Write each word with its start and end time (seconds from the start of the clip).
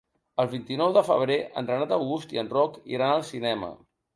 El 0.43 0.47
vint-i-nou 0.53 0.95
de 0.95 1.03
febrer 1.09 1.37
en 1.61 1.69
Renat 1.73 1.95
August 1.99 2.35
i 2.37 2.41
en 2.45 2.53
Roc 2.57 2.83
iran 2.97 3.15
al 3.19 3.25
cinema. 3.33 3.71